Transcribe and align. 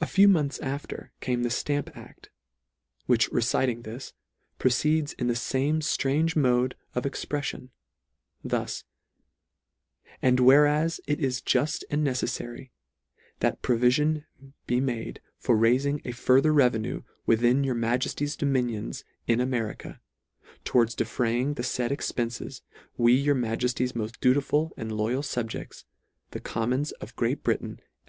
A 0.00 0.06
few 0.06 0.28
months 0.28 0.58
after 0.60 1.12
came 1.20 1.42
the 1.42 1.50
Stamp 1.50 1.94
act, 1.94 2.30
which 3.04 3.28
reciting 3.30 3.82
this, 3.82 4.14
proceeds 4.58 5.12
in 5.12 5.26
the 5.26 5.34
fame 5.34 5.80
ftrange 5.80 6.34
mode 6.36 6.74
of 6.94 7.04
expreffion, 7.04 7.68
thus 8.42 8.84
—"And 10.22 10.40
whereas 10.40 11.02
it 11.06 11.20
is 11.20 11.42
juft 11.42 11.82
and 11.90 12.02
neceffary, 12.06 12.70
that 13.40 13.60
pro 13.60 13.76
vifion 13.76 14.24
be 14.66 14.80
made 14.80 15.20
for 15.36 15.54
raising 15.54 16.00
a 16.06 16.12
further 16.12 16.54
reve 16.54 16.80
nue 16.80 17.04
WITHIN 17.26 17.62
YOUR 17.62 17.74
MAJESTY'S 17.74 18.36
DOMINIONS 18.36 19.04
IN 19.26 19.42
AME 19.42 19.52
RICA, 19.66 20.00
towards 20.64 20.94
defraying 20.94 21.56
the 21.56 21.62
faid 21.62 21.92
expences, 21.92 22.62
we 22.96 23.12
your 23.12 23.34
Majefry's 23.34 23.94
most 23.94 24.18
dutiful 24.22 24.72
and 24.78 24.90
loyal 24.90 25.20
fub 25.20 25.44
je£ts,the 25.48 26.40
Commons 26.40 26.92
of 27.02 27.14
Great 27.16 27.42
Britain, 27.42 27.80